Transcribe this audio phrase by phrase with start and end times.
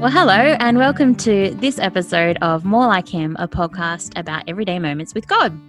[0.00, 4.78] Well, hello, and welcome to this episode of More Like Him, a podcast about everyday
[4.78, 5.60] moments with God.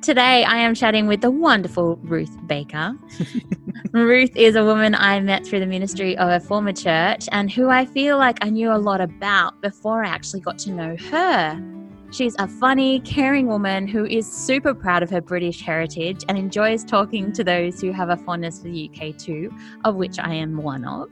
[0.00, 2.96] Today, I am chatting with the wonderful Ruth Baker.
[3.92, 7.68] Ruth is a woman I met through the ministry of a former church and who
[7.68, 11.60] I feel like I knew a lot about before I actually got to know her.
[12.12, 16.84] She's a funny, caring woman who is super proud of her British heritage and enjoys
[16.84, 19.52] talking to those who have a fondness for the UK too,
[19.84, 21.10] of which I am one of.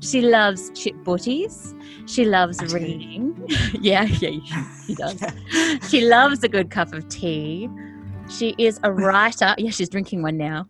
[0.00, 1.74] She loves chip butties.
[2.06, 2.84] She loves Actually.
[2.96, 3.46] reading.
[3.80, 5.22] yeah, yeah, she does.
[5.90, 7.68] she loves a good cup of tea.
[8.30, 9.54] She is a writer.
[9.58, 10.66] Yeah, she's drinking one now.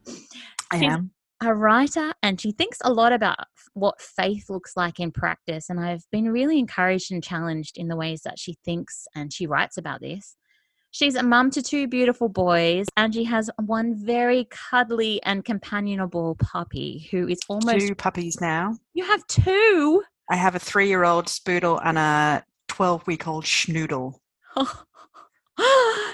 [0.70, 1.10] I She's- am.
[1.40, 3.38] A writer, and she thinks a lot about
[3.74, 5.70] what faith looks like in practice.
[5.70, 9.46] And I've been really encouraged and challenged in the ways that she thinks and she
[9.46, 10.34] writes about this.
[10.90, 16.36] She's a mum to two beautiful boys, and she has one very cuddly and companionable
[16.36, 17.86] puppy who is almost.
[17.86, 18.74] Two puppies now.
[18.94, 20.02] You have two?
[20.30, 24.14] I have a three-year-old spoodle and a twelve-week-old schnoodle.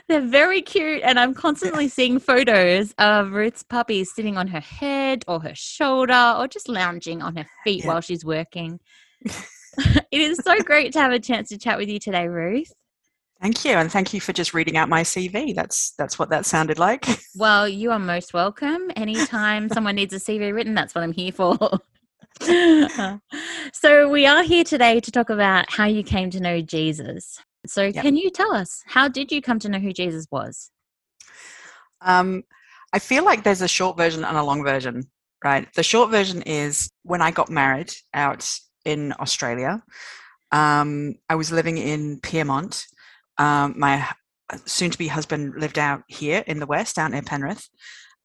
[0.08, 5.24] They're very cute, and I'm constantly seeing photos of Ruth's puppies sitting on her head
[5.28, 7.88] or her shoulder or just lounging on her feet Yeah.
[7.88, 8.80] while she's working.
[9.78, 12.72] it is so great to have a chance to chat with you today, Ruth.
[13.40, 15.54] Thank you, and thank you for just reading out my CV.
[15.54, 17.06] That's that's what that sounded like.
[17.36, 18.92] Well, you are most welcome.
[18.94, 21.58] Anytime someone needs a CV written, that's what I'm here for.
[23.72, 27.40] so, we are here today to talk about how you came to know Jesus.
[27.66, 28.02] So, Yep.
[28.02, 30.70] can you tell us how did you come to know who Jesus was?
[32.02, 32.44] Um,
[32.92, 35.10] I feel like there's a short version and a long version,
[35.42, 35.66] right?
[35.74, 38.48] The short version is when I got married out
[38.84, 39.82] in Australia.
[40.52, 42.84] Um, I was living in Pyrmont.
[43.38, 44.08] Um, my
[44.66, 47.68] soon-to-be husband lived out here in the west, out near Penrith,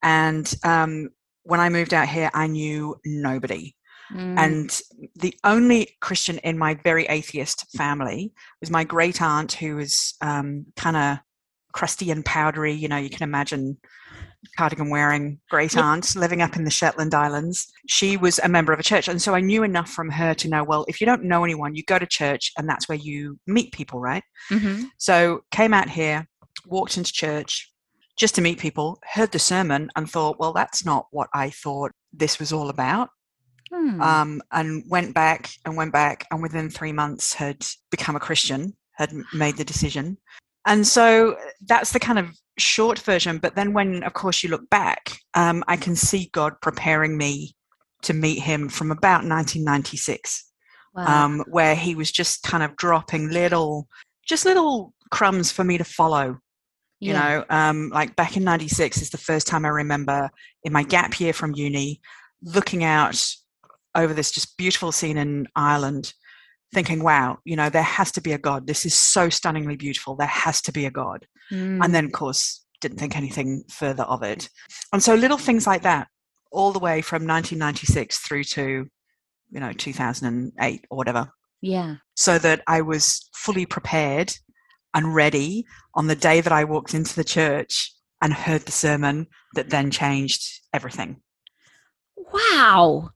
[0.03, 1.09] and um,
[1.43, 3.75] when I moved out here, I knew nobody.
[4.13, 4.81] Mm, And
[5.15, 10.65] the only Christian in my very atheist family was my great aunt, who was um,
[10.75, 11.17] kind of
[11.71, 12.73] crusty and powdery.
[12.73, 13.77] You know, you can imagine
[14.57, 17.71] cardigan wearing great aunt living up in the Shetland Islands.
[17.87, 19.07] She was a member of a church.
[19.07, 21.75] And so I knew enough from her to know well, if you don't know anyone,
[21.75, 24.23] you go to church and that's where you meet people, right?
[24.49, 24.85] mhm.
[24.97, 26.27] So came out here,
[26.65, 27.71] walked into church
[28.17, 31.91] just to meet people, heard the sermon, and thought, well, that's not what I thought
[32.13, 33.09] this was all about
[33.71, 34.01] Hmm.
[34.01, 38.75] um, and went back and went back and within three months had become a christian
[38.93, 40.17] had made the decision
[40.65, 41.35] and so
[41.67, 45.63] that's the kind of short version but then when of course you look back um,
[45.67, 47.55] i can see god preparing me
[48.01, 50.51] to meet him from about 1996
[50.93, 51.25] wow.
[51.25, 53.87] um, where he was just kind of dropping little
[54.25, 56.37] just little crumbs for me to follow
[56.99, 57.19] you Yeah.
[57.19, 60.29] know um, like back in 96 is the first time i remember
[60.63, 62.01] in my gap year from uni
[62.43, 63.25] looking out
[63.95, 66.13] over this just beautiful scene in ireland
[66.73, 70.15] thinking wow you know there has to be a god this is so stunningly beautiful
[70.15, 71.83] there has to be a god Mm.
[71.83, 74.49] and then of course didn't think anything further of it
[74.93, 76.07] and so little things like that
[76.51, 78.85] all the way from 1996 through to
[79.49, 81.31] you know 2008 or whatever
[81.61, 81.95] yeah.
[82.15, 84.31] so that I was fully prepared
[84.93, 85.65] and ready
[85.95, 89.91] on the day that I walked into the church and heard the sermon that then
[89.91, 91.21] changed everything.
[92.15, 93.09] Wow.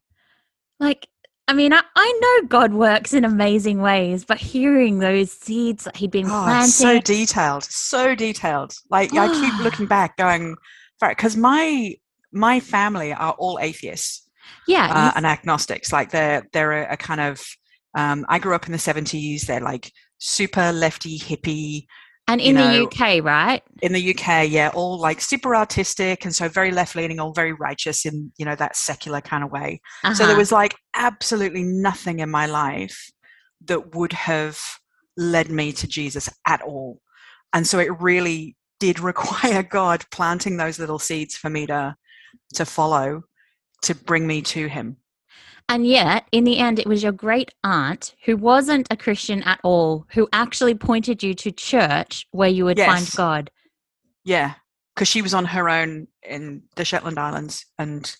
[0.80, 1.08] Like,
[1.54, 5.96] I mean, I, I know God works in amazing ways, but hearing those seeds that
[5.96, 6.72] he'd been Oh, planting.
[6.72, 8.74] so detailed, so detailed.
[8.90, 10.56] Like I keep looking back, going,
[11.00, 11.94] because my
[12.32, 14.28] my family are all atheists
[14.68, 14.88] yeah.
[14.92, 15.94] uh, and agnostics.
[15.94, 17.46] Like they're they're a, a kind of.
[17.96, 19.44] Um, I grew up in the seventies.
[19.44, 21.86] They're like super lefty hippie
[22.28, 23.62] and in the UK, right?
[23.82, 27.52] in the UK, yeah, all like super artistic and so very left leaning, all very
[27.54, 29.82] righteous in you know that secular kind of way.
[30.14, 30.38] So there Uh-huh.
[30.40, 33.12] was like absolutely nothing in my life
[33.66, 34.60] that would have
[35.18, 37.02] led me to Jesus at all,
[37.54, 41.96] and so it really did require God planting those little seeds for me to
[42.56, 43.24] to follow
[43.84, 44.98] to bring me to Him.
[45.70, 49.60] And yet, in the end, it was your great aunt who wasn't a Christian at
[49.64, 53.50] all who actually pointed you to church where you would find God.
[54.24, 54.54] Yeah,
[54.94, 58.16] because she was on her own in the Shetland Islands, and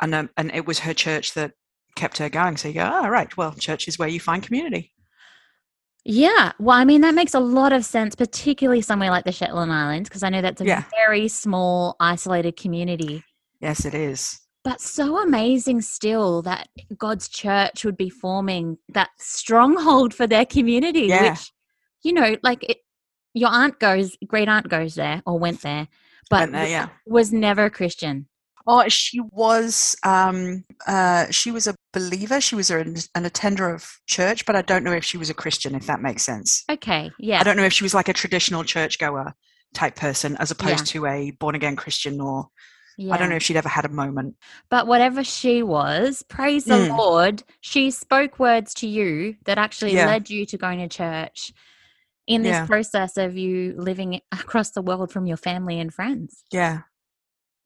[0.00, 1.52] and um, and it was her church that
[1.94, 2.56] kept her going.
[2.56, 4.92] So you go, oh right, well, church is where you find community.
[6.04, 6.52] Yeah.
[6.58, 10.08] Well, I mean, that makes a lot of sense, particularly somewhere like the Shetland Islands,
[10.08, 10.84] because I know that's a Yeah.
[11.06, 13.22] very small, isolated community.
[13.60, 14.40] Yes, it is.
[14.64, 21.06] But so amazing still that God's church would be forming that stronghold for their community,
[21.06, 21.30] Yeah.
[21.32, 21.50] which,
[22.04, 22.78] you know, like it,
[23.34, 25.88] your aunt goes, great aunt goes there or went there,
[26.30, 26.88] but Went there, yeah.
[27.06, 28.28] was never a Christian.
[28.64, 29.96] Oh, she was.
[30.04, 32.40] Um, uh, she was a believer.
[32.40, 35.34] She was an, an attender of church, but I don't know if she was a
[35.34, 35.74] Christian.
[35.74, 36.62] If that makes sense.
[36.70, 37.10] Okay.
[37.18, 37.40] Yeah.
[37.40, 39.34] I don't know if she was like a traditional churchgoer
[39.74, 41.00] type person, as opposed Yeah.
[41.00, 42.46] to a born again Christian, or
[42.96, 43.14] yeah.
[43.14, 44.36] I don't know if she'd ever had a moment.
[44.70, 46.98] But whatever she was, praise the Mm.
[46.98, 50.06] Lord, she spoke words to you that actually Yeah.
[50.06, 51.52] led you to going to church
[52.26, 52.66] in this Yeah.
[52.66, 56.44] process of you living across the world from your family and friends.
[56.52, 56.82] Yeah.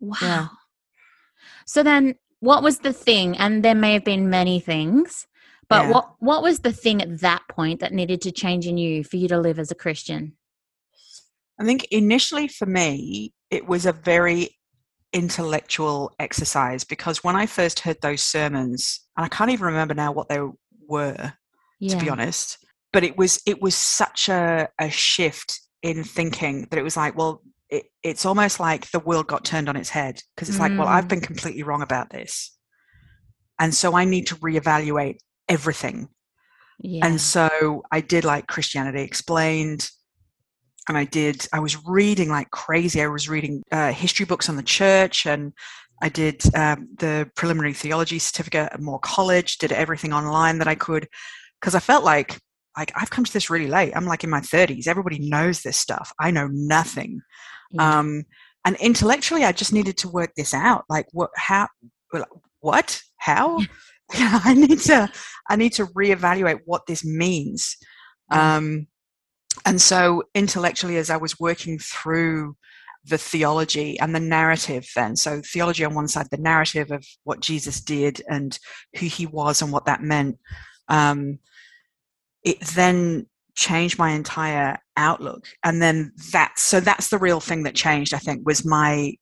[0.00, 0.50] Wow.
[1.66, 5.26] So then what was the thing and there may have been many things,
[5.68, 9.02] but what what was the thing at that point that needed to change in you
[9.04, 10.36] for you to live as a Christian?
[11.58, 14.55] I think initially for me, it was a very
[15.16, 20.12] intellectual exercise because when I first heard those sermons, and I can't even remember now
[20.12, 20.40] what they
[20.86, 21.32] were,
[21.80, 21.90] Yeah.
[21.90, 22.58] to be honest,
[22.92, 27.16] but it was it was such a, a shift in thinking that it was like,
[27.16, 30.76] well, it, it's almost like the world got turned on its head because it's like,
[30.78, 31.08] well, I've Mm.
[31.08, 32.54] been completely wrong about this,
[33.58, 35.16] and so I need to reevaluate
[35.48, 36.08] everything.
[36.78, 37.06] Yeah.
[37.06, 39.88] And so I did like Christianity Explained.
[40.88, 43.02] And I did, I was reading like crazy.
[43.02, 45.52] I was reading uh, history books on the church and
[46.02, 50.74] I did um, the preliminary theology certificate at Moore College, did everything online that I
[50.74, 51.08] could
[51.60, 52.38] because I felt like,
[52.76, 53.92] like I've come to this really late.
[53.96, 54.86] I'm like in my 30s.
[54.86, 56.12] Everybody knows this stuff.
[56.20, 57.22] I know nothing.
[57.72, 57.98] Yeah.
[57.98, 58.24] Um,
[58.64, 60.84] and intellectually, I just needed to work this out.
[60.88, 61.30] Like, what?
[61.36, 61.68] How?
[62.60, 63.00] What?
[63.18, 63.60] How?
[64.12, 65.10] I need to.
[65.48, 67.76] I need to reevaluate what this means.
[68.30, 68.88] Um,
[69.64, 72.56] and so, intellectually, as I was working through
[73.04, 77.40] the theology and the narrative, then so theology on one side, the narrative of what
[77.40, 78.58] Jesus did and
[78.98, 80.36] who he was and what that meant.
[80.88, 81.38] Um,
[82.42, 85.48] it then changed my entire outlook.
[85.64, 89.14] And then that's so that's the real thing that changed i think was my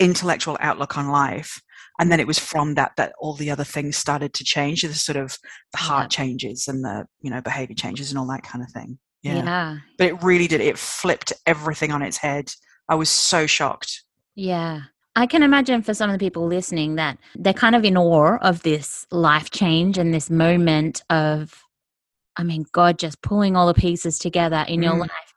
[0.00, 1.60] intellectual outlook on life.
[2.00, 4.94] And then it was from that that all the other things started to change the
[4.94, 5.38] sort of
[5.72, 8.98] the heart changes and the you know behavior changes and all that kind of thing
[9.24, 9.34] yeah.
[9.44, 9.76] yeah.
[9.98, 12.52] but it really did it flipped everything on its head
[12.88, 14.02] i was so shocked
[14.36, 14.82] Yeah.
[15.16, 18.36] I can imagine for some of the people listening that they're kind of in awe
[18.38, 21.62] of this life change and this moment of,
[22.36, 25.00] I mean, God just pulling all the pieces together in your Mm.
[25.02, 25.30] life.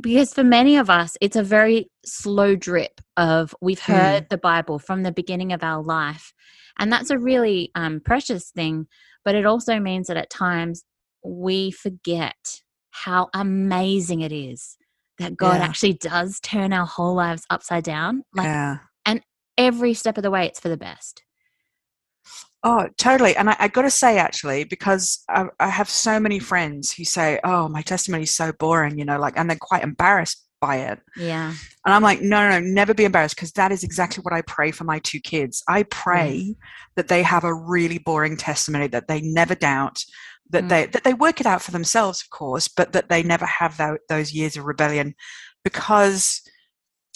[0.00, 3.92] Because for many of us, it's a very slow drip of we've Mm.
[3.94, 6.32] heard the Bible from the beginning of our life.
[6.78, 8.86] And that's a really um, precious thing.
[9.26, 10.84] But it also means that at times
[11.22, 12.62] we forget
[12.92, 14.76] how amazing it is
[15.18, 15.66] that God Yeah.
[15.66, 18.22] actually does turn our whole lives upside down.
[18.34, 18.78] Like yeah
[19.58, 21.22] every step of the way, it's for the best.
[22.64, 23.36] Oh, totally.
[23.36, 27.04] And I, I got to say, actually, because I, I have so many friends who
[27.04, 30.76] say, "Oh, my testimony is so boring," you know, like, and they're quite embarrassed by
[30.76, 31.00] it.
[31.16, 31.52] Yeah.
[31.84, 34.42] And I'm like, no, no, no never be embarrassed, because that is exactly what I
[34.42, 35.64] pray for my two kids.
[35.68, 36.54] I pray
[36.94, 40.04] that they have a really boring testimony, that they never doubt,
[40.52, 40.68] that Mm.
[40.68, 43.76] they that they work it out for themselves, of course, but that they never have
[43.76, 45.14] tho- those years of rebellion,
[45.64, 46.42] because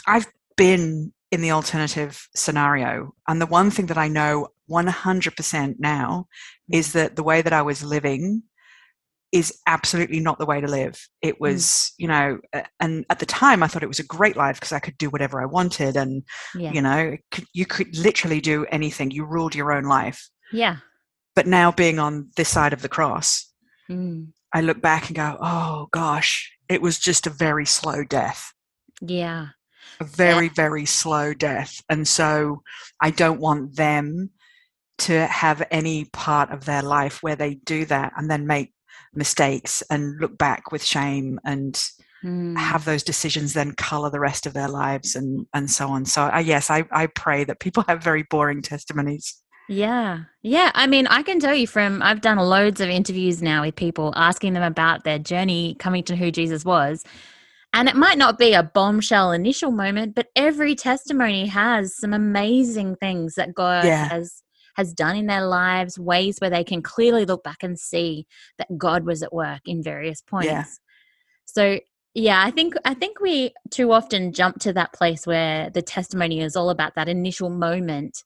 [0.06, 3.14] I've been in the alternative scenario.
[3.28, 6.26] And the one thing that I know 100% now
[6.72, 8.42] is that the way that I was living
[9.32, 11.08] is absolutely not the way to live.
[11.20, 12.38] It was, you know,
[12.80, 15.10] and at the time I thought it was a great life because I could do
[15.10, 15.96] whatever I wanted.
[15.96, 16.22] And,
[16.54, 16.72] Yeah.
[16.72, 17.16] you know,
[17.52, 19.10] you could literally do anything.
[19.10, 20.28] You ruled your own life.
[20.52, 20.76] Yeah.
[21.36, 23.52] But now being on this side of the cross,
[23.88, 24.32] Mm.
[24.52, 28.52] I look back and go, oh gosh, it was just a very slow death.
[29.00, 29.48] Yeah.
[30.00, 32.60] a very very slow death and so
[33.00, 34.30] i don't want them
[34.98, 38.72] to have any part of their life where they do that and then make
[39.14, 41.82] mistakes and look back with shame and
[42.24, 42.56] Mm.
[42.58, 46.22] have those decisions then color the rest of their lives and and so on so
[46.22, 50.24] uh, yes i i pray that people have very boring testimonies Yeah.
[50.42, 50.70] Yeah.
[50.74, 54.12] I mean, I can tell you from, I've done loads of interviews now with people
[54.16, 57.04] asking them about their journey coming to who Jesus was.
[57.72, 62.96] And it might not be a bombshell initial moment, but every testimony has some amazing
[62.96, 64.08] things that God Yeah.
[64.08, 64.42] has
[64.76, 68.26] has done in their lives, ways where they can clearly look back and see
[68.58, 70.48] that God was at work in various points.
[70.48, 70.64] Yeah.
[71.46, 71.80] So
[72.14, 76.40] yeah, I think I think we too often jump to that place where the testimony
[76.40, 78.22] is all about that initial moment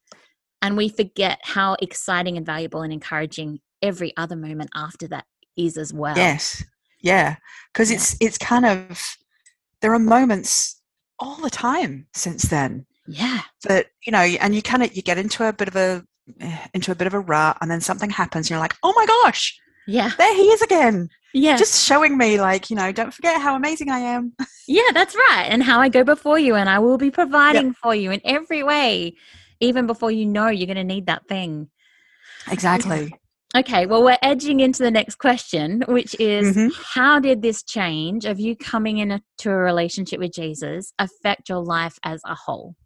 [0.63, 5.25] and we forget how exciting and valuable and encouraging every other moment after that
[5.57, 6.17] is as well.
[6.17, 6.63] yes
[7.03, 7.37] yeah
[7.73, 7.97] because Yeah.
[7.97, 9.17] it's it's kind of
[9.81, 10.81] there are moments
[11.19, 13.41] all the time since then Yeah.
[13.65, 16.05] that you know and you kind of you get into a bit of a
[16.41, 18.93] eh, into a bit of a rut and then something happens and you're like oh
[18.97, 20.11] my gosh Yeah.
[20.19, 21.57] there he is again Yeah.
[21.57, 24.33] just showing me like you know don't forget how amazing i am
[24.69, 25.47] yeah, that's right.
[25.51, 28.63] And how I go before you and I will be providing for you in every
[28.63, 29.17] way.
[29.61, 31.71] Even before you know you're going to need that thing.
[32.51, 33.15] Exactly.
[33.55, 36.73] Okay, well, we're edging into the next question, which is Mhm.
[36.95, 41.99] how did this change of you coming into a relationship with Jesus affect your life
[42.05, 42.77] as a whole?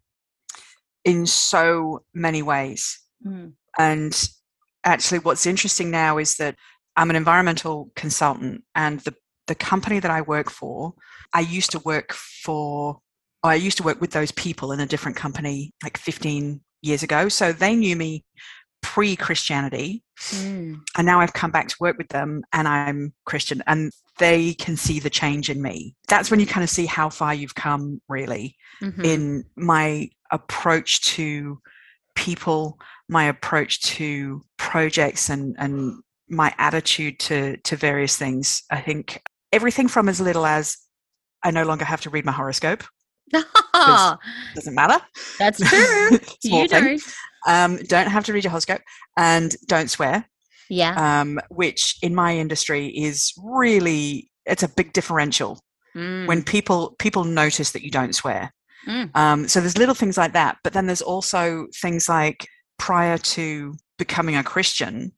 [1.03, 2.99] In so many ways.
[3.77, 4.29] And
[4.83, 6.55] actually, what's interesting now is that
[6.95, 9.13] I'm an environmental consultant, and the,
[9.47, 10.93] the company that I work for,
[11.33, 12.99] I used to work for,
[13.43, 17.03] or I used to work with those people in a different company like 15 years
[17.03, 17.29] ago.
[17.29, 18.23] So they knew me
[18.81, 20.03] pre Christianity.
[20.29, 20.79] Mm.
[20.97, 24.77] And now I've come back to work with them and I'm Christian and they can
[24.77, 25.95] see the change in me.
[26.07, 29.03] That's when you kind of see how far you've come, really Mhm.
[29.05, 31.59] in my approach to
[32.15, 32.79] people,
[33.09, 38.63] my approach to projects, and and my attitude to to various things.
[38.71, 40.77] I think everything from as little as
[41.43, 42.83] I no longer have to read my horoscope.
[44.55, 45.03] Doesn't matter.
[45.39, 46.19] That's true.
[46.43, 47.01] You don't.
[47.47, 48.81] Um, don't have to read your horoscope,
[49.17, 50.25] and don't swear.
[50.69, 51.21] Yeah.
[51.21, 55.59] Um, which in my industry is really it's a big differential
[55.95, 56.27] Mm.
[56.27, 58.53] when people people notice that you don't swear.
[58.85, 59.15] Mm.
[59.15, 63.75] Um, so there's little things like that, but then there's also things like prior to
[63.97, 65.13] becoming a Christian,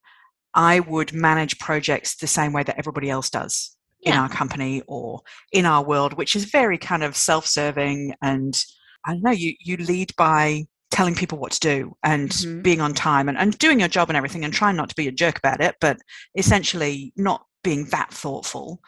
[0.54, 3.76] I would manage projects the same way that everybody else does
[4.08, 5.22] in our company or
[5.52, 8.64] in our world, which is very kind of self-serving and
[9.06, 12.64] I don't know, you you lead by telling people what to do and Mhm.
[12.64, 15.08] being on time and, and doing your job and everything and trying not to be
[15.08, 15.98] a jerk about it, but
[16.36, 18.80] essentially not being that thoughtful.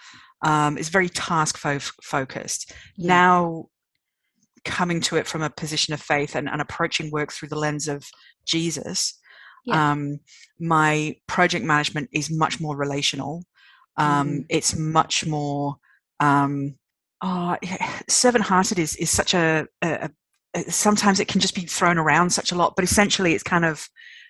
[0.42, 3.08] Um, is very task fo- focused Yeah.
[3.08, 3.66] now
[4.66, 7.88] coming to it from a position of faith and, and approaching work through the lens
[7.88, 8.06] of
[8.46, 9.18] jesus
[9.66, 9.92] Yeah.
[9.92, 10.20] um,
[10.60, 13.44] my project management is much more relational
[14.00, 14.46] um, Mm.
[14.50, 15.76] it's much more
[16.20, 16.76] um,
[17.22, 17.56] oh,
[18.08, 20.10] servant hearted is, is such a, a,
[20.56, 23.66] a sometimes it can just be thrown around such a lot but essentially it's kind
[23.66, 23.88] of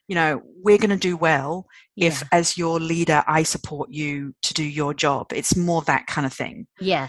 [0.10, 2.28] you know we're going to do well if Yeah.
[2.40, 6.34] as your leader i support you to do your job it's more that kind of
[6.34, 7.08] thing yeah.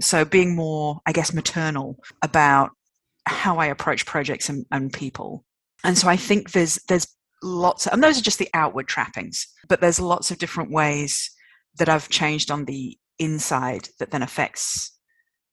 [0.00, 2.70] so being more i guess maternal about
[3.26, 5.44] how i approach projects and, and people
[5.84, 7.06] and so i think there's there's
[7.42, 11.30] lots and those are just the outward trappings but there's lots of different ways
[11.78, 14.92] that i've changed on the inside that then affects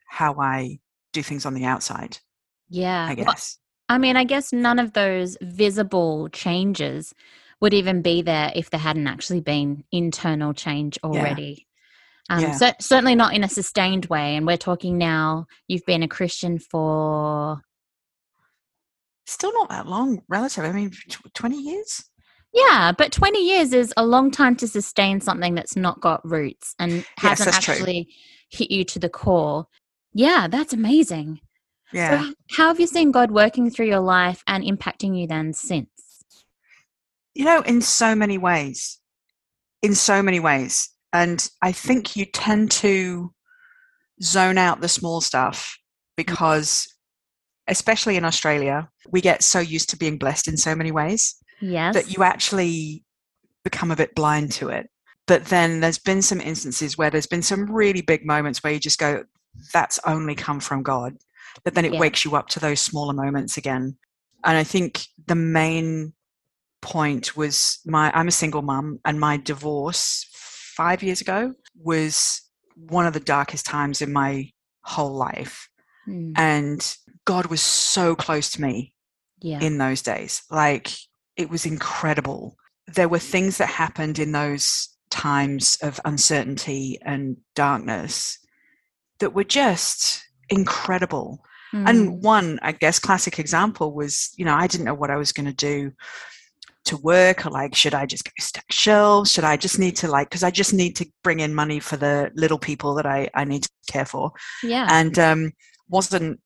[0.07, 0.79] how i
[1.13, 2.17] do things on the outside
[2.69, 3.05] Yeah.
[3.07, 7.13] i Well, guess I mean, I guess none of those visible changes
[7.61, 11.67] would even be there if there hadn't actually been internal change already.
[12.29, 12.51] Um, Yeah.
[12.51, 14.35] so, certainly not in a sustained way.
[14.35, 17.61] And we're talking now, you've been a Christian for,
[19.27, 20.91] still not that long relative i mean
[21.33, 22.03] 20 years
[22.55, 26.73] yeah, but 20 years is a long time to sustain something that's not got roots
[26.79, 27.73] and Yes, hasn't that's true.
[27.73, 28.07] actually
[28.49, 29.67] hit you to the core.
[30.13, 31.41] Yeah, that's amazing.
[31.91, 35.53] yeah So, how have you seen God working through your life and impacting you then
[35.53, 35.89] since?
[37.33, 38.99] you know in so many ways
[39.81, 43.29] in so many ways and i think you tend to
[44.23, 46.13] zone out the small stuff mm-hmm.
[46.15, 46.87] because
[47.67, 51.93] especially in australia we get so used to being blessed in so many ways Yes.
[51.95, 53.03] that you actually
[53.63, 54.89] become a bit blind to it
[55.27, 58.79] but then there's been some instances where there's been some really big moments where you
[58.79, 59.23] just go
[59.73, 61.13] that's only come from god
[61.63, 61.99] but then it Yeah.
[61.99, 63.97] wakes you up to those smaller moments again
[64.43, 66.13] and i think the main
[66.81, 70.27] point was my i'm a single mum and my divorce
[70.77, 72.41] 5 years ago was
[72.75, 75.69] one of the darkest times in my whole life
[76.07, 76.95] Mm, and
[77.25, 78.93] god was so close to me
[79.41, 79.59] yeah.
[79.59, 80.43] in those days.
[80.51, 80.91] Like
[81.37, 82.55] it was incredible.
[82.87, 88.39] There were things that happened in those times of uncertainty and darkness
[89.19, 91.43] that were just incredible.
[91.73, 95.17] Mm, And one, I guess, classic example was, you know, I didn't know what I
[95.17, 95.91] was going to do
[96.85, 100.07] to work or like should i just go stack shelves should i just need to
[100.07, 103.27] like because i just need to bring in money for the little people that i
[103.33, 104.85] i need to care for yeah.
[104.91, 105.51] and um,
[105.89, 106.39] wasn't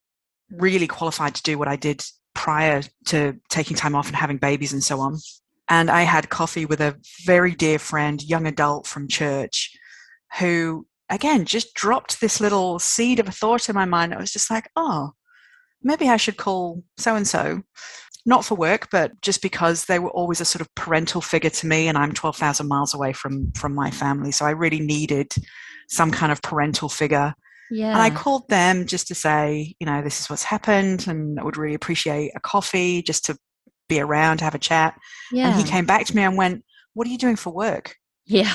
[0.50, 2.04] really qualified to do what I did
[2.40, 5.18] prior to taking time off and having babies and so on.
[5.68, 9.70] And I had coffee with a very dear friend, young adult from church,
[10.38, 14.14] who again just dropped this little seed of a thought in my mind.
[14.14, 15.10] I was just like, oh,
[15.82, 17.62] maybe I should call so and so.
[18.24, 21.66] Not for work, but just because they were always a sort of parental figure to
[21.66, 25.28] me, and I'm twelve thousand miles away from from my family, so I really needed
[25.90, 27.34] some kind of parental figure
[27.70, 27.92] yeah.
[27.92, 31.44] and I called them just to say, you know, this is what's happened, and I
[31.44, 33.36] would really appreciate a coffee just to
[33.88, 34.98] be around, to have a chat.
[35.32, 35.48] yeah.
[35.48, 37.96] And he came back to me and went, What are you doing for work?
[38.26, 38.54] yeah.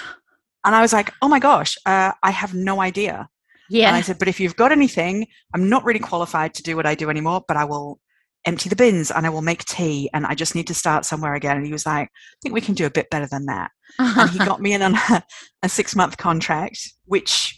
[0.64, 3.30] And I was like, Oh my gosh, uh, I have no idea.
[3.70, 3.88] Yeah.
[3.88, 6.86] And I said, But if you've got anything, I'm not really qualified to do what
[6.88, 8.00] I do anymore, but I will
[8.46, 11.34] empty the bins and I will make tea and I just need to start somewhere
[11.34, 11.58] again.
[11.58, 13.72] And he was like, I think we can do a bit better than that.
[14.00, 15.24] and he got me in on a,
[15.64, 17.55] a six month contract, which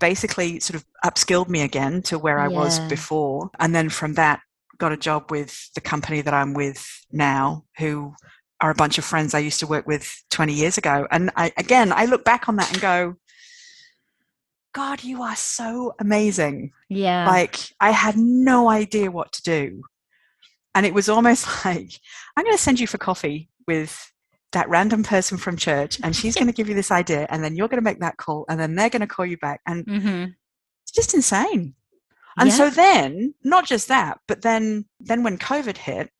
[0.00, 3.50] basically sort of upskilled me again to where I was before.
[3.60, 4.40] And then from that,
[4.78, 8.14] got a job with the company that I'm with now, who
[8.60, 11.06] are a bunch of friends I used to work with 20 years ago.
[11.10, 13.16] And I, again, I look back on that and go,
[14.72, 16.72] God, you are so amazing.
[16.88, 17.26] yeah.
[17.26, 19.82] Like, I had no idea what to do.
[20.74, 21.92] And it was almost like,
[22.36, 24.12] I'm going to send you for coffee with
[24.52, 27.56] that random person from church, and she's going to give you this idea, and then
[27.56, 29.60] you're going to make that call, and then they're going to call you back.
[29.66, 30.24] And hmm
[30.84, 31.74] it's just insane.
[32.38, 32.56] And Yeah.
[32.56, 36.10] so then, not just that, but then then when COVID hit,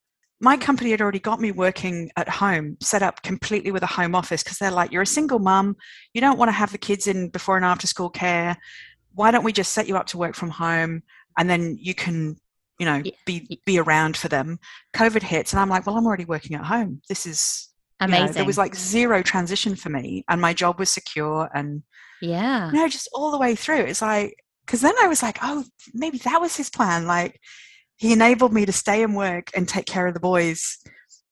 [0.41, 4.15] my company had already got me working at home, set up completely with a home
[4.15, 5.77] office because they're like, you're a single mum,
[6.15, 8.57] you don't want to have the kids in before and after school care.
[9.15, 11.03] Why don't we just set you up to work from home
[11.39, 12.37] and then you can,
[12.79, 14.59] you know, Y- be be around for them.
[14.95, 17.03] COVID hits and I'm like, well, I'm already working at home.
[17.09, 17.70] This is
[18.01, 18.35] you know, Amazing.
[18.35, 21.83] there was like zero transition for me and my job was secure and
[22.23, 22.71] yeah.
[22.73, 23.81] no, just all the way through.
[23.81, 24.35] It's like,
[24.67, 27.07] because then I was like, oh, maybe that was his plan.
[27.07, 27.41] Like,
[27.97, 30.79] he enabled me to stay and work and take care of the boys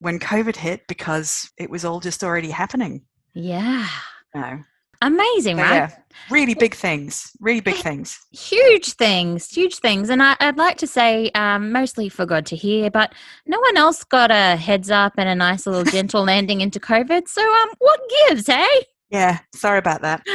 [0.00, 3.02] when COVID hit because it was all just already happening.
[3.34, 3.88] Yeah.
[4.34, 4.60] No.
[5.00, 5.74] Amazing, So, right?
[5.74, 5.90] yeah,
[6.30, 7.30] really big things.
[7.40, 8.18] Really big things.
[8.32, 10.10] Huge things, huge things.
[10.10, 13.14] And I, I'd like to say, um, mostly for God to hear, but
[13.46, 17.28] no one else got a heads up and a nice little gentle landing into COVID.
[17.28, 18.66] So, um, what gives, hey?
[19.10, 19.38] Yeah.
[19.54, 20.22] Sorry about that.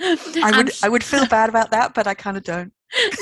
[0.00, 2.72] I would sh- I would feel bad about that, but I kind of don't.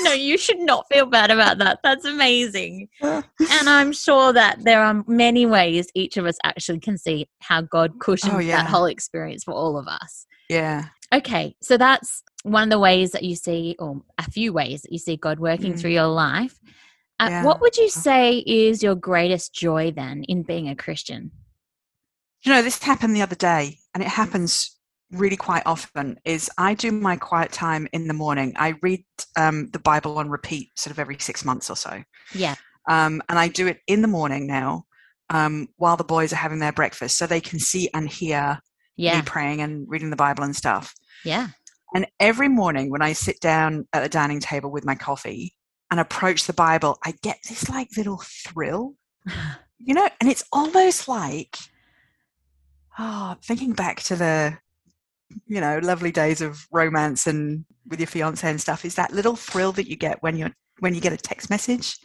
[0.01, 1.79] No, you should not feel bad about that.
[1.83, 2.89] That's amazing.
[3.01, 3.23] and
[3.69, 7.99] I'm sure that there are many ways each of us actually can see how God
[7.99, 8.57] cushions Oh, yeah.
[8.63, 10.25] that whole experience for all of us.
[10.49, 10.85] Yeah.
[11.13, 14.91] Okay, so that's one of the ways that you see, or a few ways that
[14.91, 15.79] you see God working Mm.
[15.79, 16.59] through your life.
[17.19, 17.43] Uh, Yeah.
[17.43, 21.31] What would you say is your greatest joy then in being a Christian?
[22.43, 24.75] You know, this happened the other day, and it happens
[25.13, 26.17] really quite often.
[26.25, 28.53] Is I do my quiet time in the morning.
[28.57, 29.03] I read
[29.37, 32.55] um, the Bible on repeat, sort of every six months or so, Yeah,
[32.89, 34.85] um, and I do it in the morning now,
[35.29, 38.59] um, while the boys are having their breakfast, so they can see and hear
[38.95, 40.93] yeah, me praying and reading the Bible and stuff.
[41.25, 41.47] yeah,
[41.95, 45.53] And every morning when I sit down at the dining table with my coffee
[45.91, 48.95] and approach the Bible, I get this like little thrill
[49.79, 51.57] you know and it's almost like
[52.99, 54.57] oh thinking back to the
[55.47, 59.35] you know lovely days of romance and with your fiance and stuff is that little
[59.35, 61.97] thrill that you get when you're when you get a text message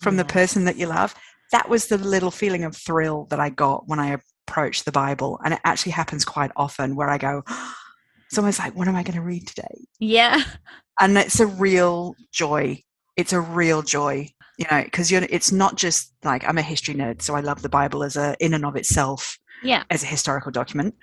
[0.00, 1.14] from the person that you love?
[1.52, 4.18] That was the little feeling of thrill that i got when i
[4.48, 7.42] approached the bible and it actually happens quite often where i go
[8.28, 9.86] it's almost like what am i going to read today?
[10.00, 10.42] Yeah,
[11.00, 12.82] and it's a real joy.
[13.16, 16.94] It's a real joy you know because you're it's not just like i'm a history
[16.94, 19.84] nerd so i love the bible as a in and of itself yeah.
[19.90, 20.94] as a historical document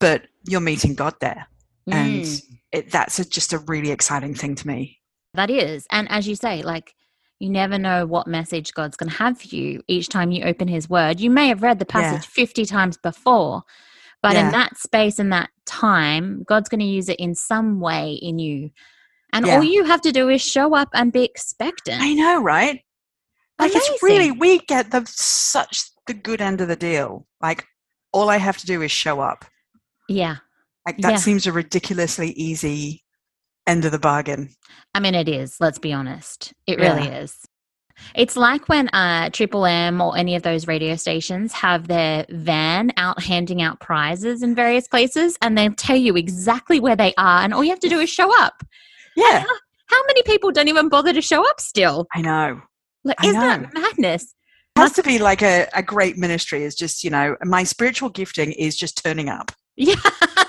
[0.00, 1.46] but you're meeting god there
[1.88, 2.42] and Mm.
[2.72, 4.98] it, that's a, just a really exciting thing to me
[5.34, 5.86] That is.
[5.90, 6.94] And as you say, like,
[7.38, 10.66] you never know what message God's going to have for you each time you open
[10.66, 11.20] his word.
[11.20, 12.00] You may have read the Yeah.
[12.12, 13.62] passage 50 times before,
[14.22, 14.46] but Yeah.
[14.46, 18.38] in that space and that time, God's going to use it in some way in
[18.38, 18.70] you.
[19.34, 19.56] And Yeah.
[19.56, 22.00] all you have to do is show up and be expectant.
[22.02, 22.80] i know right
[23.60, 27.66] like it's really we get the such the good end of the deal like
[28.16, 29.44] all i have to do is show up
[30.08, 30.36] yeah.
[30.86, 31.16] like that Yeah.
[31.16, 33.04] seems a ridiculously easy
[33.66, 34.50] end of the bargain
[34.94, 35.56] I mean, it is.
[35.60, 36.54] Let's be honest.
[36.66, 36.94] It Yeah.
[36.96, 37.36] really is.
[38.14, 42.92] It's like when uh, Triple M or any of those radio stations have their van
[42.96, 47.42] out handing out prizes in various places, and they tell you exactly where they are,
[47.42, 48.62] and all you have to do is show up.
[49.16, 49.44] yeah
[49.88, 52.06] How many people don't even bother to show up still?
[52.14, 52.62] i know
[53.04, 54.34] Like, I isn't that madness?
[54.76, 58.52] Has to be like a, a great ministry is just you know my spiritual gifting
[58.52, 59.94] is just turning up Yeah.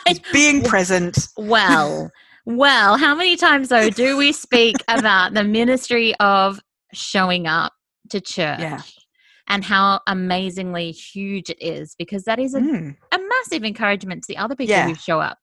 [0.10, 2.12] is being present well,
[2.46, 6.60] well, how many times though do we speak about the ministry of
[6.94, 7.74] showing up
[8.10, 8.60] to church?
[8.60, 8.82] Yeah.
[9.50, 12.96] And how amazingly huge it is because that is a, Mm.
[13.14, 14.88] a massive encouragement to the other people Yeah.
[14.88, 15.38] who show up.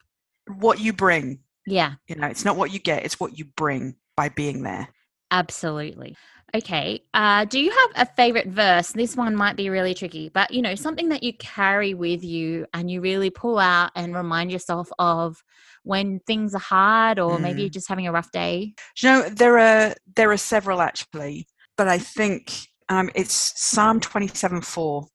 [0.58, 3.96] what you bring Yeah, you know it's not what you get it's what you bring
[4.16, 4.88] by being there
[5.30, 6.16] absolutely.
[6.54, 7.00] Okay.
[7.12, 8.92] Uh, do you have a favorite verse?
[8.92, 12.66] This one might be really tricky, but you know, something that you carry with you
[12.72, 15.42] and you really pull out and remind yourself of
[15.82, 17.62] when things are hard or maybe Mm.
[17.62, 18.74] you're just having a rough day.
[19.02, 22.52] You know there are there are several actually but i think
[22.88, 25.06] um, it's psalm 27 4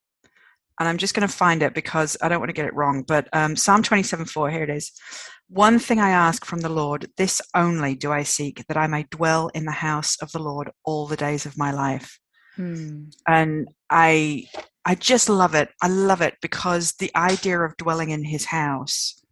[0.80, 3.04] and i'm just going to find it because i don't want to get it wrong
[3.08, 4.91] but um, psalm 27 4 here it is
[5.49, 9.03] one thing i ask from the lord this only do i seek that i may
[9.09, 12.19] dwell in the house of the lord all the days of my life
[12.55, 13.05] Hmm.
[13.25, 14.45] and I
[14.83, 15.69] I just love it.
[15.81, 19.23] I love it because the idea of dwelling in his house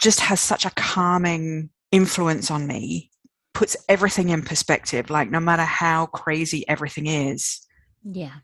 [0.00, 3.10] just has such a calming influence on me.
[3.54, 5.10] Puts everything in perspective.
[5.10, 7.60] Like no matter how crazy everything is,
[8.04, 8.36] Yeah.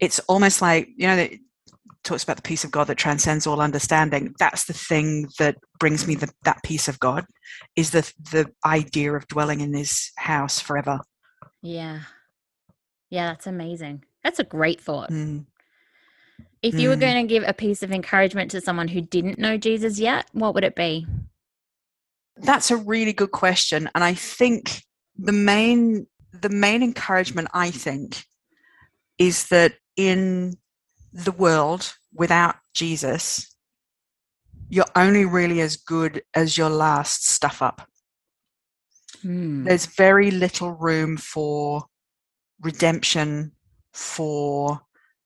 [0.00, 1.28] it's almost like you know
[2.08, 6.06] talks about the peace of god that transcends all understanding that's the thing that brings
[6.06, 7.24] me the, that peace of god
[7.76, 11.00] is the the idea of dwelling in his house forever
[11.62, 12.00] Yeah.
[13.10, 14.04] Yeah, that's amazing.
[14.22, 15.10] That's a great thought.
[15.10, 15.46] Mm.
[16.62, 17.00] If you were Mm.
[17.00, 20.52] going to give a piece of encouragement to someone who didn't know Jesus yet, what
[20.54, 21.06] would it be?
[22.40, 24.82] that's a really good question and i think
[25.16, 28.24] the main the main encouragement i think
[29.18, 30.54] is that in
[31.12, 33.54] the world without jesus
[34.70, 37.86] you're only really as good as your last stuff up
[39.22, 39.64] Hmm.
[39.64, 41.82] there's very little room for
[42.60, 43.52] redemption
[43.92, 44.80] for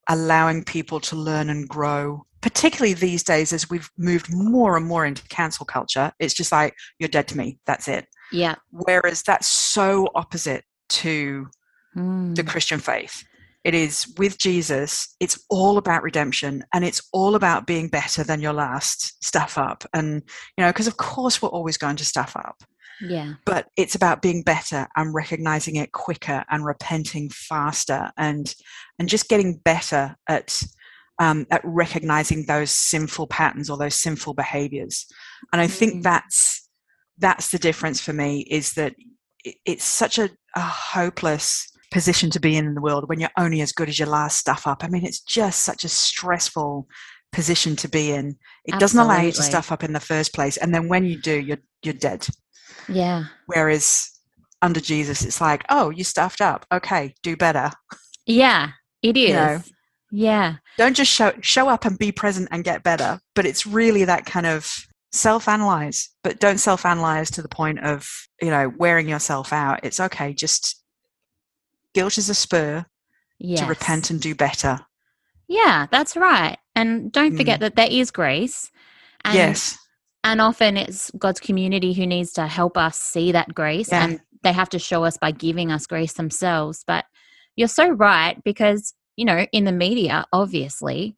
[0.09, 5.05] allowing people to learn and grow particularly these days as we've moved more and more
[5.05, 8.55] into cancel culture it's just like you're dead to me that's it Yeah.
[8.71, 11.49] whereas that's so opposite to
[11.95, 12.33] Hmm.
[12.35, 13.25] the christian faith
[13.64, 18.40] it is with jesus it's all about redemption and it's all about being better than
[18.40, 20.22] your last stuff up and
[20.57, 22.62] you know because of course we're always going to stuff up
[23.01, 23.35] Yeah.
[23.44, 28.55] but it's about being better and recognizing it quicker and repenting faster and
[28.98, 30.61] and just getting better at
[31.18, 35.07] um, at recognizing those sinful patterns or those sinful behaviors
[35.53, 35.70] and i Mm.
[35.70, 36.68] think that's
[37.18, 38.94] that's the difference for me is that
[39.64, 43.61] it's such a, a hopeless position to be in in the world when you're only
[43.61, 46.87] as good as your last stuff up i mean it's just such a stressful
[47.33, 50.57] position to be in it doesn't allow you to stuff up in the first place
[50.57, 52.26] and then when you do you're you're dead
[52.88, 53.24] Yeah.
[53.46, 54.11] Whereas
[54.61, 56.66] under Jesus, it's like, oh, you stuffed up.
[56.72, 57.70] Okay, do better.
[58.26, 58.70] Yeah.
[59.02, 59.28] It is.
[59.28, 59.62] You know.
[60.11, 60.55] Yeah.
[60.78, 63.18] Don't just show show up and be present and get better.
[63.35, 64.72] But it's really that kind of
[65.12, 68.09] self-analyze, but don't self-analyze to the point of
[68.40, 69.81] you know wearing yourself out.
[69.83, 70.35] It's okay.
[70.35, 70.82] Just
[71.94, 72.87] guilt is a spur
[73.38, 73.61] Yes.
[73.61, 74.78] to repent and do better.
[75.48, 76.59] Yeah, that's right.
[76.76, 77.62] And don't forget mm.
[77.62, 78.70] that there is grace.
[79.24, 79.76] And, yes.
[80.22, 83.90] And often it's God's community who needs to help us see that grace.
[83.90, 84.05] Yeah.
[84.05, 86.85] And they have to show us by giving us grace themselves.
[86.87, 87.05] But
[87.57, 91.16] you're so right because, you know, in the media, obviously,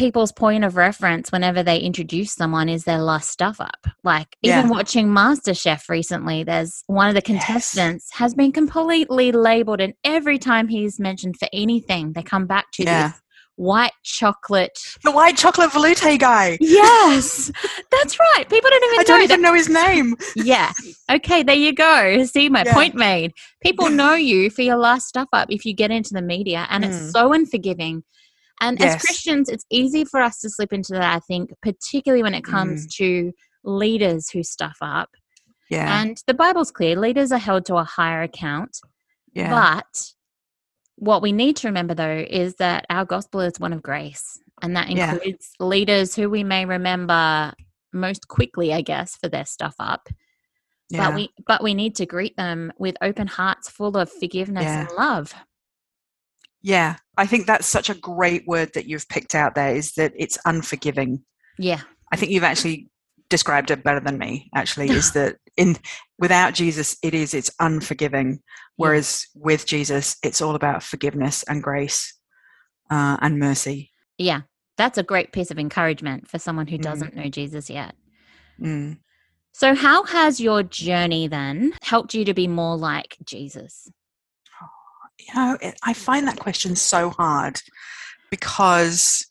[0.00, 3.86] people's point of reference whenever they introduce someone is their last stuff up.
[4.02, 4.70] Like even Yeah.
[4.70, 7.26] watching MasterChef recently, there's one of the Yes.
[7.26, 12.72] contestants has been completely labeled, and every time he's mentioned for anything, they come back
[12.76, 13.08] to Yeah.
[13.08, 13.20] this
[13.56, 14.78] white chocolate.
[15.04, 16.56] The white chocolate velouté guy.
[16.62, 17.52] Yes,
[17.90, 18.48] that's right.
[18.48, 20.16] People don't even I don't know even know his name.
[20.34, 20.72] Yeah.
[21.10, 22.24] Okay, there you go.
[22.24, 22.72] See my Yeah.
[22.72, 23.32] point made.
[23.62, 26.84] People know you for your last stuff up if you get into the media, and
[26.84, 26.86] Mm.
[26.88, 28.02] it's so unforgiving.
[28.60, 28.96] And Yes.
[28.96, 32.44] as Christians, it's easy for us to slip into that, I think, particularly when it
[32.44, 32.90] comes mm.
[32.96, 33.32] to
[33.64, 35.08] leaders who stuff up.
[35.70, 36.02] Yeah.
[36.02, 38.76] And the Bible's clear leaders are held to a higher account.
[39.32, 39.50] yeah.
[39.50, 40.12] But
[40.96, 44.38] what we need to remember, though, is that our gospel is one of grace.
[44.60, 45.14] And that Yeah.
[45.14, 47.54] includes leaders who we may remember
[47.92, 50.08] most quickly, I guess, for their stuff up.
[50.90, 51.06] yeah.
[51.06, 54.80] But we but we need to greet them with open hearts full of forgiveness Yeah.
[54.80, 55.32] and love.
[56.62, 60.12] Yeah, I think that's such a great word that you've picked out there is that
[60.16, 61.24] it's unforgiving.
[61.58, 61.80] Yeah.
[62.12, 62.88] I think you've actually
[63.28, 65.76] described it better than me, actually, is that in
[66.18, 68.40] without Jesus it is it's unforgiving.
[68.76, 72.14] Whereas with Jesus it's all about forgiveness and grace
[72.90, 73.90] uh, and mercy.
[74.18, 74.42] Yeah.
[74.76, 76.82] That's a great piece of encouragement for someone who Mm.
[76.82, 77.94] doesn't know Jesus yet.
[78.60, 78.98] Mm.
[79.52, 83.90] So, how has your journey then helped you to be more like Jesus?
[85.28, 87.60] You know, it, I find that question so hard
[88.30, 89.26] because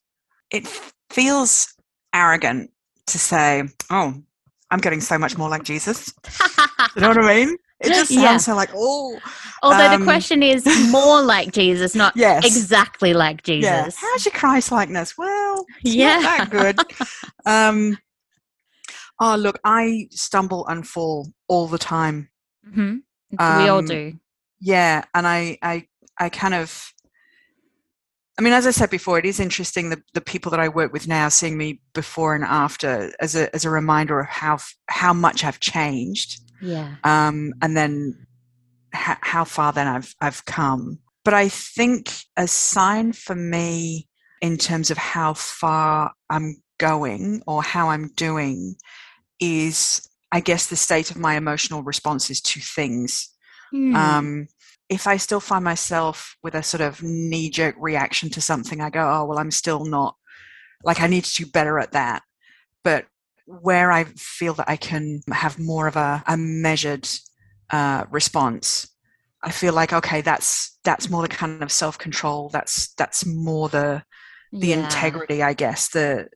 [0.51, 0.67] it
[1.11, 1.73] feels
[2.13, 2.71] arrogant
[3.07, 4.13] to say, "Oh,
[4.71, 6.13] I'm getting so much more like Jesus."
[6.95, 7.55] You know what I mean?
[7.81, 8.37] It just sounds Yeah.
[8.37, 9.19] so like, "Oh,
[9.61, 13.83] Although Um, the question is more like Jesus, not yes, exactly like Yeah.
[13.85, 13.95] Jesus.
[13.97, 15.17] How's your Christ likeness?
[15.17, 16.19] Well, it's Yeah.
[16.19, 16.79] not that good.
[17.45, 17.97] um,
[19.19, 22.29] oh, look, I stumble and fall all the time.
[22.67, 23.57] Mm-hmm.
[23.57, 24.19] we all Um, do.
[24.59, 25.87] Yeah, and I, I,
[26.19, 26.93] I kind of.
[28.37, 30.93] I mean, as I said before, it is interesting the, the people that I work
[30.93, 35.13] with now seeing me before and after as a as a reminder of how how
[35.13, 36.95] much I've changed, Yeah.
[37.03, 38.15] um, and then
[38.95, 40.99] h- how far then I've I've come.
[41.25, 44.07] But I think a sign for me
[44.41, 48.75] in terms of how far I'm going or how I'm doing
[49.41, 53.29] is, I guess, the state of my emotional responses to things.
[53.71, 53.95] Hmm.
[53.95, 54.47] Um,
[54.89, 58.89] if I still find myself with a sort of knee jerk reaction to something, I
[58.89, 60.15] go, oh, well, I'm still not
[60.83, 62.23] like I need to do better at that.
[62.83, 63.05] But
[63.45, 67.07] where I feel that I can have more of a, a measured
[67.71, 68.87] uh, response,
[69.43, 72.49] I feel like okay, that's that's more the kind of self control.
[72.49, 74.03] That's that's more the
[74.51, 74.83] the Yeah.
[74.83, 75.89] integrity, I guess.
[75.89, 76.29] The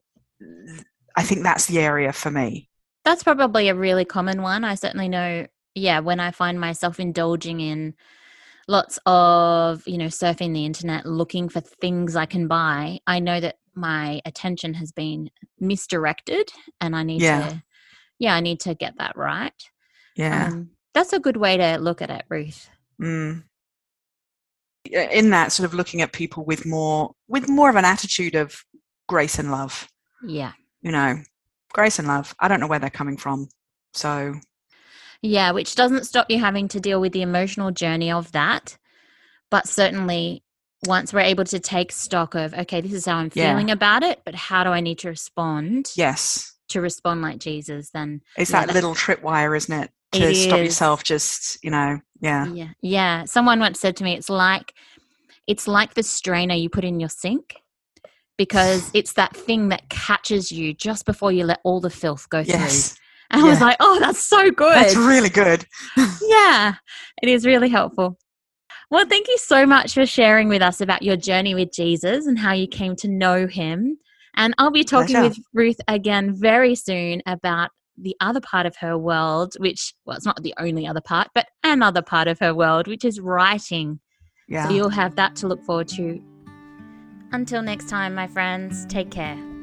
[1.16, 2.68] I think that's the area for me.
[3.04, 4.64] That's probably a really common one.
[4.64, 7.94] I certainly know, yeah, when I find myself indulging in
[8.68, 13.40] lots of, you know, surfing the internet looking for things I can buy, I know
[13.40, 17.48] that my attention has been misdirected and I need Yeah.
[17.48, 17.62] to,
[18.18, 19.52] yeah, I need to get that right.
[20.16, 20.48] Yeah.
[20.48, 22.70] Um, that's a good way to look at it, Ruth.
[23.02, 23.44] Mm.
[24.90, 28.64] In that sort of looking at people with more with more of an attitude of
[29.08, 29.88] grace and love,
[30.24, 30.52] Yeah.
[30.82, 31.22] you know,
[31.72, 32.34] grace and love.
[32.38, 33.48] I don't know where they're coming from.
[33.94, 34.34] So
[35.24, 38.76] Yeah, which doesn't stop you having to deal with the emotional journey of that.
[39.50, 40.42] But certainly,
[40.86, 43.52] once we're able to take stock of, okay, this is how I'm Yeah.
[43.52, 47.88] feeling about it, but how do I need to respond yes, to respond like Jesus?
[47.88, 49.90] Then, it's Yeah, that little tripwire, isn't it?
[50.12, 50.66] It To stop is.
[50.66, 52.48] yourself just, you know, yeah.
[52.52, 53.24] yeah, yeah.
[53.24, 54.74] Someone once said to me, it's like,
[55.46, 57.56] it's like the strainer you put in your sink
[58.36, 62.44] because it's that thing that catches you just before you let all the filth go
[62.44, 62.92] Yes.
[62.92, 63.03] through.
[63.30, 64.74] And I was like, oh, that's so good.
[64.74, 65.66] That's really good.
[66.22, 66.74] yeah,
[67.22, 68.18] it is really helpful.
[68.90, 72.38] Well, thank you so much for sharing with us about your journey with Jesus and
[72.38, 73.98] how you came to know him.
[74.36, 75.28] And I'll be talking Pleasure.
[75.30, 80.26] with Ruth again very soon about the other part of her world, which, well, it's
[80.26, 84.00] not the only other part, but another part of her world, which is writing.
[84.48, 84.68] Yeah.
[84.68, 86.22] So you'll have that to look forward to.
[87.32, 89.53] Until next time, my friends, take care.